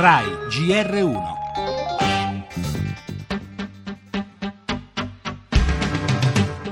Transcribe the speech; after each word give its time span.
RAI 0.00 0.26
GR1 0.48 1.36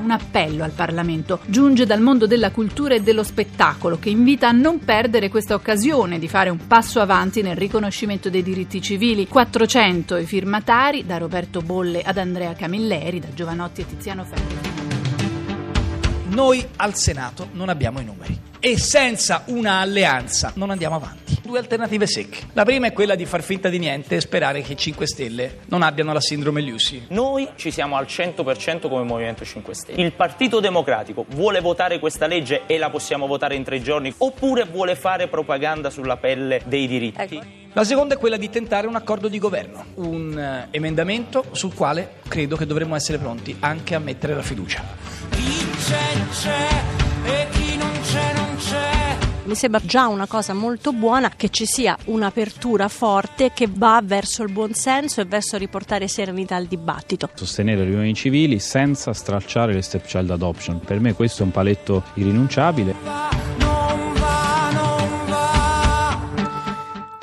un 0.01 0.11
appello 0.13 0.63
al 0.63 0.71
Parlamento. 0.71 1.41
Giunge 1.47 1.87
dal 1.87 2.01
mondo 2.01 2.29
della 2.29 2.53
cultura 2.53 2.95
e 2.95 3.03
dello 3.03 3.25
spettacolo 3.25 3.99
che 3.99 4.11
invita 4.11 4.47
a 4.47 4.53
non 4.53 4.79
perdere 4.79 5.29
questa 5.29 5.55
occasione 5.55 6.21
di 6.21 6.29
fare 6.29 6.51
un 6.51 6.69
passo 6.69 7.01
avanti 7.01 7.43
nel 7.43 7.57
riconoscimento 7.57 8.31
dei 8.31 8.45
diritti 8.45 8.81
civili. 8.81 9.27
400 9.27 10.19
i 10.19 10.25
firmatari, 10.25 11.05
da 11.05 11.19
Roberto 11.19 11.63
Bolle 11.63 12.03
ad 12.03 12.19
Andrea 12.19 12.55
Camilleri, 12.55 13.19
da 13.19 13.35
Giovanotti 13.35 13.81
e 13.81 13.87
Tiziano 13.89 14.25
Ferri. 14.25 14.57
Noi 16.29 16.65
al 16.77 16.95
Senato 16.95 17.49
non 17.55 17.71
abbiamo 17.71 17.99
i 17.99 18.05
numeri 18.05 18.39
e 18.61 18.79
senza 18.79 19.43
una 19.47 19.81
alleanza 19.81 20.53
non 20.55 20.71
andiamo 20.71 20.95
avanti. 20.95 21.26
Due 21.47 21.61
alternative 21.61 22.09
secche. 22.09 22.49
La 22.55 22.65
prima 22.65 22.89
è 22.89 22.93
quella 22.93 23.15
di 23.15 23.25
far 23.25 23.41
finta 23.41 23.69
di 23.69 23.79
niente 23.79 24.17
e 24.17 24.21
sperare 24.21 24.63
che 24.63 24.73
i 24.73 24.77
5 24.77 25.07
Stelle 25.07 25.59
non 25.67 25.83
abbiano 25.83 26.13
la 26.13 26.21
sindrome 26.21 26.61
Lucy. 26.61 27.05
Noi 27.11 27.49
ci 27.55 27.71
siamo 27.71 27.97
al 27.97 28.07
100% 28.07 28.89
come 28.89 29.05
Movimento 29.05 29.45
5 29.45 29.73
Stelle. 29.73 30.03
Il 30.03 30.13
Partito 30.13 30.59
Democratico 30.59 31.25
vuole 31.29 31.61
votare 31.61 32.01
questa 32.01 32.27
legge 32.27 32.63
e 32.67 32.79
la 32.79 32.91
possiamo 32.91 33.29
votare 33.29 33.55
in 33.55 33.63
tre 33.63 33.81
giorni 33.81 34.13
oppure 34.19 34.65
vuole 34.65 34.97
fare 34.97 35.29
propaganda 35.29 35.89
sulla 35.89 36.17
pelle 36.17 36.63
dei 36.67 36.89
diritti? 36.89 37.37
Ecco. 37.37 37.47
La 37.75 37.85
seconda 37.85 38.15
è 38.15 38.19
quella 38.19 38.37
di 38.37 38.51
tentare 38.51 38.89
un 38.89 38.97
accordo 38.97 39.29
di 39.29 39.39
governo, 39.39 39.85
un 39.95 40.37
eh, 40.37 40.67
emendamento 40.73 41.45
sul 41.53 41.75
quale 41.75 42.15
credo 42.27 42.57
che 42.57 42.67
dovremmo 42.67 42.97
essere 42.97 43.19
pronti 43.19 43.55
anche 43.61 43.95
a 43.95 44.01
mettere 44.01 44.35
la 44.35 44.43
fiducia. 44.43 44.83
Mi 49.47 49.55
sembra 49.55 49.81
già 49.85 50.09
una 50.09 50.27
cosa 50.27 50.55
molto 50.55 50.93
buona 50.93 51.31
che 51.31 51.51
ci 51.51 51.67
sia 51.67 51.97
un'apertura 52.07 52.89
forte 52.89 53.53
che 53.55 53.69
va 53.71 54.01
verso 54.03 54.43
il 54.43 54.51
buonsenso 54.51 55.21
e 55.21 55.25
verso 55.25 55.57
riportare 55.57 56.09
serenità 56.09 56.57
al 56.57 56.67
dibattito. 56.67 57.31
sostenere 57.33 57.85
le 57.85 57.91
unioni 57.91 58.15
civili 58.15 58.59
senza 58.59 59.13
stralciare 59.13 59.73
le 59.73 59.83
stepchild 59.83 60.31
adoption. 60.31 60.81
Per 60.81 60.99
me 60.99 61.15
questo 61.15 61.43
è 61.43 61.45
un 61.45 61.53
paletto 61.53 62.03
irrinunciabile. 62.15 63.46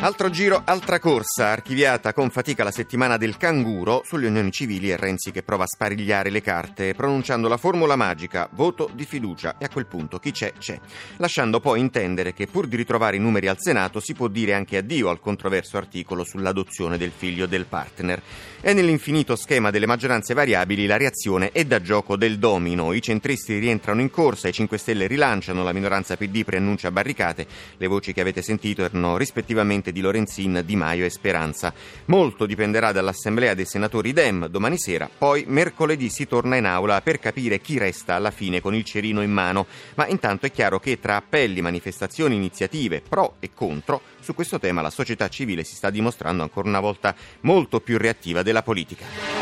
Altro 0.04 0.30
giro, 0.30 0.64
altra 0.66 1.00
corsa, 1.00 1.48
archiviata 1.48 2.12
con 2.12 2.30
fatica 2.30 2.66
la 2.66 2.72
settimana 2.72 3.16
del 3.16 3.38
canguro 3.38 4.02
sulle 4.04 4.28
unioni 4.28 4.52
civili 4.52 4.92
e 4.92 4.98
Renzi 4.98 5.32
che 5.32 5.44
prova 5.44 5.64
a 5.64 5.68
sparigliare 5.68 6.30
le 6.30 6.42
carte, 6.42 6.94
pronunciando 6.94 7.48
la 7.48 7.56
formula 7.56 7.96
magica 7.96 8.50
voto 8.52 8.90
di 8.94 9.06
fiducia 9.06 9.56
e 9.58 9.64
a 9.64 9.70
quel 9.70 9.86
punto 9.86 10.20
chi 10.20 10.32
c'è 10.32 10.52
c'è, 10.60 10.78
lasciando 11.18 11.62
poi 11.62 11.80
intendere 11.80 12.34
che 12.34 12.48
pur 12.48 12.68
di 12.68 12.76
ritrovare 12.76 13.16
i 13.16 13.20
numeri 13.22 13.48
al 13.48 13.56
Senato 13.58 14.02
si 14.02 14.14
può 14.14 14.28
dire 14.28 14.54
anche 14.54 14.76
addio 14.76 15.08
al 15.08 15.22
controverso 15.22 15.78
articolo 15.78 16.26
sull'adozione 16.26 16.98
del 16.98 17.14
figlio 17.16 17.46
del 17.46 17.64
partner. 17.64 18.22
E 18.60 18.74
nell'infinito 18.74 19.38
schema 19.38 19.72
delle 19.72 19.86
maggioranze 19.86 20.34
variabili 20.34 20.86
la 20.86 20.98
reazione 20.98 21.52
è 21.54 21.64
da 21.64 21.82
gioco 21.82 22.18
del 22.18 22.40
domino, 22.40 22.92
i 22.92 23.02
centristi 23.02 23.58
rientrano 23.58 24.02
in 24.02 24.10
corsa, 24.10 24.50
i 24.50 24.54
5 24.54 24.78
Stelle 24.78 25.08
rilanciano, 25.08 25.64
la 25.64 25.72
minoranza 25.72 26.18
PD 26.18 26.44
preannuncia 26.44 26.92
barricate, 26.92 27.48
le 27.78 27.88
voci 27.88 28.12
che 28.12 28.20
avete 28.20 28.42
sentito 28.42 28.84
erano 28.84 29.16
rispettivamente 29.16 29.92
di 29.94 30.02
Lorenzin, 30.02 30.64
Di 30.66 30.76
Maio 30.76 31.06
e 31.06 31.10
Speranza. 31.10 31.74
Molto 32.06 32.46
dipenderà 32.46 32.92
dall'assemblea 32.92 33.54
dei 33.54 33.64
senatori 33.64 34.12
Dem 34.12 34.48
domani 34.48 34.78
sera, 34.78 35.10
poi 35.18 35.46
mercoledì 35.48 36.10
si 36.10 36.28
torna 36.28 36.58
in 36.58 36.66
aula 36.66 37.00
per 37.00 37.20
capire 37.20 37.62
chi 37.62 37.78
resta 37.78 38.16
alla 38.16 38.32
fine 38.32 38.60
con 38.60 38.76
il 38.76 38.84
cerino 38.84 39.22
in 39.22 39.32
mano, 39.32 39.68
ma 39.96 40.08
intanto 40.08 40.46
è 40.46 40.52
chiaro 40.52 40.80
che 40.80 41.00
tra 41.00 41.16
appelli, 41.16 41.62
manifestazioni, 41.62 42.36
iniziative 42.36 43.02
pro 43.08 43.36
e 43.40 43.52
contro, 43.54 44.02
su 44.20 44.34
questo 44.36 44.60
tema 44.60 44.82
la 44.82 44.90
società 44.90 45.30
civile 45.30 45.64
si 45.64 45.76
sta 45.76 45.90
dimostrando 45.90 46.44
ancora 46.44 46.68
una 46.68 46.82
volta 46.82 47.16
molto 47.42 47.80
più 47.80 47.98
reattiva 47.98 48.42
della 48.42 48.64
politica. 48.64 49.33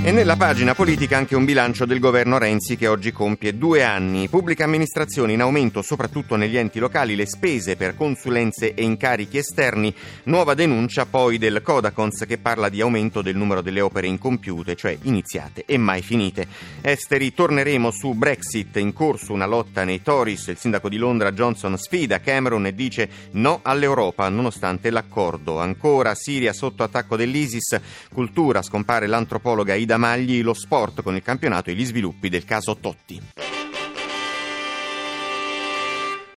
E 0.00 0.12
nella 0.12 0.36
pagina 0.36 0.74
politica 0.74 1.18
anche 1.18 1.36
un 1.36 1.44
bilancio 1.44 1.84
del 1.84 1.98
governo 1.98 2.38
Renzi 2.38 2.76
che 2.76 2.86
oggi 2.86 3.12
compie 3.12 3.58
due 3.58 3.82
anni. 3.82 4.28
Pubblica 4.28 4.64
amministrazione 4.64 5.34
in 5.34 5.42
aumento 5.42 5.82
soprattutto 5.82 6.34
negli 6.36 6.56
enti 6.56 6.78
locali, 6.78 7.14
le 7.14 7.26
spese 7.26 7.76
per 7.76 7.94
consulenze 7.94 8.72
e 8.72 8.84
incarichi 8.84 9.36
esterni. 9.36 9.94
Nuova 10.24 10.54
denuncia 10.54 11.04
poi 11.04 11.36
del 11.36 11.60
Codacons 11.62 12.24
che 12.26 12.38
parla 12.38 12.70
di 12.70 12.80
aumento 12.80 13.20
del 13.20 13.36
numero 13.36 13.60
delle 13.60 13.82
opere 13.82 14.06
incompiute, 14.06 14.76
cioè 14.76 14.96
iniziate 15.02 15.64
e 15.66 15.76
mai 15.76 16.00
finite. 16.00 16.46
Esteri, 16.80 17.34
torneremo 17.34 17.90
su 17.90 18.14
Brexit, 18.14 18.76
in 18.76 18.94
corso 18.94 19.34
una 19.34 19.46
lotta 19.46 19.84
nei 19.84 20.00
Tories. 20.00 20.46
Il 20.46 20.56
sindaco 20.56 20.88
di 20.88 20.96
Londra 20.96 21.32
Johnson 21.32 21.76
sfida 21.76 22.20
Cameron 22.20 22.64
e 22.64 22.74
dice 22.74 23.10
no 23.32 23.60
all'Europa 23.62 24.26
nonostante 24.30 24.88
l'accordo. 24.88 25.58
Ancora 25.58 26.14
Siria 26.14 26.54
sotto 26.54 26.82
attacco 26.82 27.14
dell'ISIS. 27.16 27.78
Cultura, 28.10 28.62
scompare 28.62 29.06
l'antropologa 29.06 29.74
Ida 29.74 29.87
Magli, 29.96 30.42
lo 30.42 30.54
sport 30.54 31.02
con 31.02 31.14
il 31.14 31.22
campionato 31.22 31.70
e 31.70 31.74
gli 31.74 31.84
sviluppi 31.84 32.28
del 32.28 32.44
caso 32.44 32.76
Totti. 32.76 33.37